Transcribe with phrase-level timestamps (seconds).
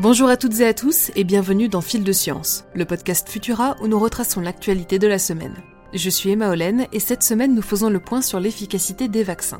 [0.00, 3.74] Bonjour à toutes et à tous et bienvenue dans Fil de Science, le podcast Futura
[3.82, 5.56] où nous retraçons l'actualité de la semaine.
[5.92, 9.58] Je suis Emma Hollen et cette semaine nous faisons le point sur l'efficacité des vaccins.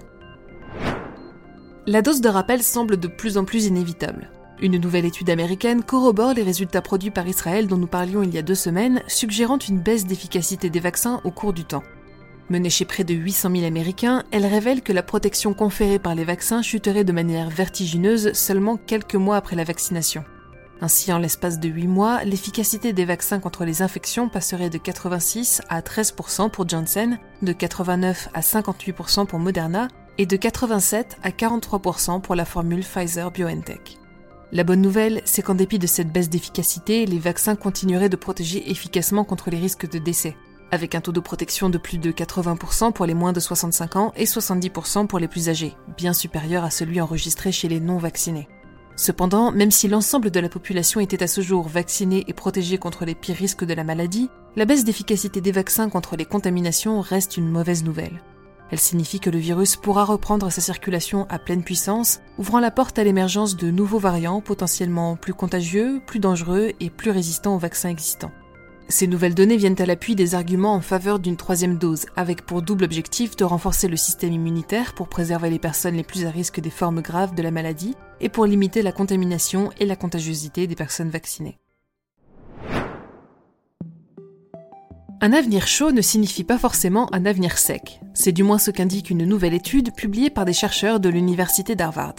[1.87, 4.31] La dose de rappel semble de plus en plus inévitable.
[4.63, 8.39] Une nouvelle étude américaine corrobore les résultats produits par Israël dont nous parlions il y
[8.39, 11.83] a deux semaines, suggérant une baisse d'efficacité des vaccins au cours du temps.
[12.51, 16.25] Menée chez près de 800 000 Américains, elle révèle que la protection conférée par les
[16.25, 20.25] vaccins chuterait de manière vertigineuse seulement quelques mois après la vaccination.
[20.81, 25.61] Ainsi, en l'espace de 8 mois, l'efficacité des vaccins contre les infections passerait de 86
[25.69, 32.23] à 13% pour Janssen, de 89 à 58% pour Moderna et de 87 à 43%
[32.23, 33.99] pour la formule Pfizer BioNTech.
[34.53, 38.71] La bonne nouvelle, c'est qu'en dépit de cette baisse d'efficacité, les vaccins continueraient de protéger
[38.71, 40.35] efficacement contre les risques de décès,
[40.71, 44.13] avec un taux de protection de plus de 80% pour les moins de 65 ans
[44.17, 48.49] et 70% pour les plus âgés, bien supérieur à celui enregistré chez les non vaccinés.
[48.97, 53.05] Cependant, même si l'ensemble de la population était à ce jour vaccinée et protégée contre
[53.05, 57.37] les pires risques de la maladie, la baisse d'efficacité des vaccins contre les contaminations reste
[57.37, 58.21] une mauvaise nouvelle.
[58.71, 62.99] Elle signifie que le virus pourra reprendre sa circulation à pleine puissance, ouvrant la porte
[62.99, 67.89] à l'émergence de nouveaux variants potentiellement plus contagieux, plus dangereux et plus résistants aux vaccins
[67.89, 68.33] existants.
[68.91, 72.63] Ces nouvelles données viennent à l'appui des arguments en faveur d'une troisième dose, avec pour
[72.63, 76.59] double objectif de renforcer le système immunitaire pour préserver les personnes les plus à risque
[76.59, 80.75] des formes graves de la maladie et pour limiter la contamination et la contagiosité des
[80.75, 81.59] personnes vaccinées.
[85.21, 88.01] Un avenir chaud ne signifie pas forcément un avenir sec.
[88.15, 92.15] C'est du moins ce qu'indique une nouvelle étude publiée par des chercheurs de l'université d'Harvard.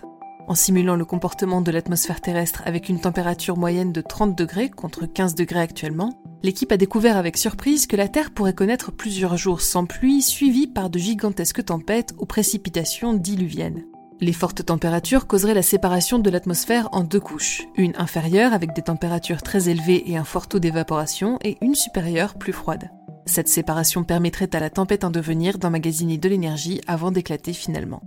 [0.48, 5.06] En simulant le comportement de l'atmosphère terrestre avec une température moyenne de 30 degrés contre
[5.06, 9.62] 15 degrés actuellement, l'équipe a découvert avec surprise que la Terre pourrait connaître plusieurs jours
[9.62, 13.84] sans pluie suivis par de gigantesques tempêtes aux précipitations diluviennes.
[14.22, 18.82] Les fortes températures causeraient la séparation de l'atmosphère en deux couches, une inférieure avec des
[18.82, 22.90] températures très élevées et un fort taux d'évaporation, et une supérieure plus froide.
[23.26, 28.02] Cette séparation permettrait à la tempête en devenir d'emmagasiner de l'énergie avant d'éclater finalement.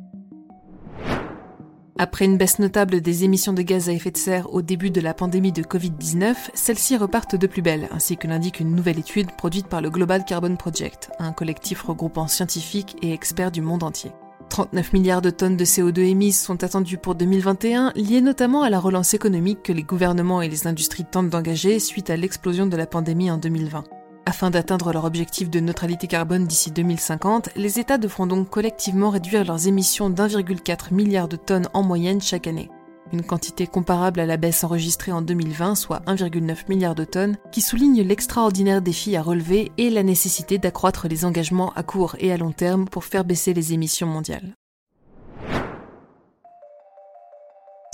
[2.03, 5.01] Après une baisse notable des émissions de gaz à effet de serre au début de
[5.01, 9.31] la pandémie de Covid-19, celles-ci repartent de plus belle, ainsi que l'indique une nouvelle étude
[9.37, 14.11] produite par le Global Carbon Project, un collectif regroupant scientifiques et experts du monde entier.
[14.49, 18.81] 39 milliards de tonnes de CO2 émises sont attendues pour 2021, liées notamment à la
[18.81, 22.87] relance économique que les gouvernements et les industries tentent d'engager suite à l'explosion de la
[22.87, 23.85] pandémie en 2020.
[24.25, 29.45] Afin d'atteindre leur objectif de neutralité carbone d'ici 2050, les États devront donc collectivement réduire
[29.45, 32.71] leurs émissions d'1,4 milliard de tonnes en moyenne chaque année
[33.13, 37.61] une quantité comparable à la baisse enregistrée en 2020, soit 1,9 milliard de tonnes, qui
[37.61, 42.37] souligne l'extraordinaire défi à relever et la nécessité d'accroître les engagements à court et à
[42.37, 44.55] long terme pour faire baisser les émissions mondiales.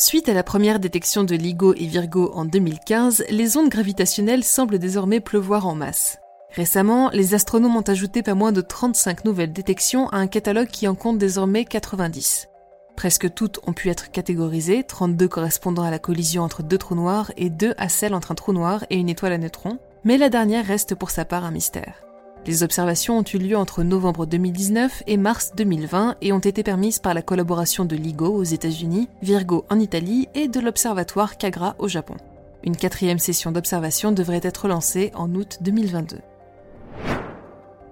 [0.09, 4.79] Suite à la première détection de LIGO et Virgo en 2015, les ondes gravitationnelles semblent
[4.79, 6.19] désormais pleuvoir en masse.
[6.57, 10.89] Récemment, les astronomes ont ajouté pas moins de 35 nouvelles détections à un catalogue qui
[10.89, 12.49] en compte désormais 90.
[12.97, 17.31] Presque toutes ont pu être catégorisées, 32 correspondant à la collision entre deux trous noirs
[17.37, 20.31] et 2 à celle entre un trou noir et une étoile à neutrons, mais la
[20.31, 22.08] dernière reste pour sa part un mystère.
[22.49, 26.99] Les observations ont eu lieu entre novembre 2019 et mars 2020 et ont été permises
[26.99, 31.89] par la collaboration de LIGO aux États-Unis, Virgo en Italie et de l'observatoire Kagra au
[31.89, 32.17] Japon.
[32.65, 36.21] Une quatrième session d'observation devrait être lancée en août 2022.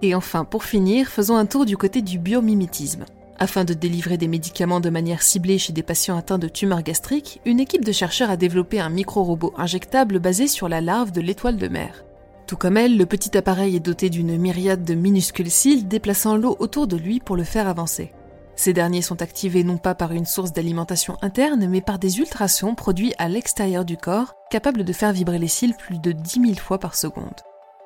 [0.00, 3.04] Et enfin, pour finir, faisons un tour du côté du biomimétisme.
[3.38, 7.42] Afin de délivrer des médicaments de manière ciblée chez des patients atteints de tumeurs gastriques,
[7.44, 11.58] une équipe de chercheurs a développé un micro-robot injectable basé sur la larve de l'étoile
[11.58, 12.05] de mer.
[12.46, 16.56] Tout comme elle, le petit appareil est doté d'une myriade de minuscules cils déplaçant l'eau
[16.60, 18.12] autour de lui pour le faire avancer.
[18.54, 22.74] Ces derniers sont activés non pas par une source d'alimentation interne, mais par des ultrasons
[22.74, 26.54] produits à l'extérieur du corps, capables de faire vibrer les cils plus de 10 000
[26.54, 27.42] fois par seconde.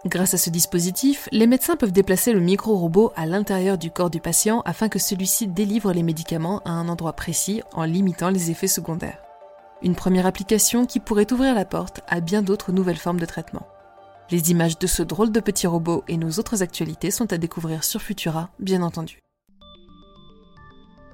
[0.06, 4.20] Grâce à ce dispositif, les médecins peuvent déplacer le micro-robot à l'intérieur du corps du
[4.20, 8.66] patient afin que celui-ci délivre les médicaments à un endroit précis en limitant les effets
[8.66, 9.22] secondaires.
[9.82, 13.66] Une première application qui pourrait ouvrir la porte à bien d'autres nouvelles formes de traitement.
[14.30, 17.82] Les images de ce drôle de petit robot et nos autres actualités sont à découvrir
[17.82, 19.18] sur Futura, bien entendu.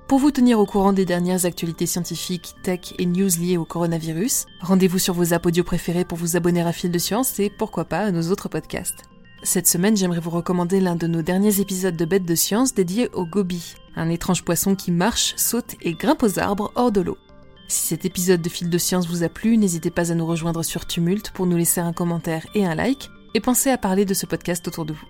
[0.07, 4.45] Pour vous tenir au courant des dernières actualités scientifiques, tech et news liées au coronavirus,
[4.61, 8.01] rendez-vous sur vos audio préférés pour vous abonner à Fil de Science et pourquoi pas
[8.01, 9.05] à nos autres podcasts.
[9.43, 13.09] Cette semaine, j'aimerais vous recommander l'un de nos derniers épisodes de Bêtes de Science dédié
[13.15, 17.17] au gobi, un étrange poisson qui marche, saute et grimpe aux arbres hors de l'eau.
[17.69, 20.63] Si cet épisode de Fil de Science vous a plu, n'hésitez pas à nous rejoindre
[20.63, 24.15] sur Tumult pour nous laisser un commentaire et un like, et pensez à parler de
[24.15, 25.07] ce podcast autour de vous.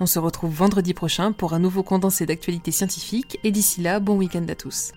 [0.00, 4.16] On se retrouve vendredi prochain pour un nouveau condensé d'actualités scientifiques et d'ici là, bon
[4.16, 4.90] week-end à tous.